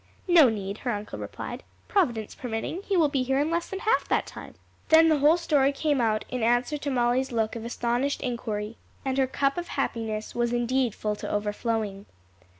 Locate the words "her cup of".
9.19-9.67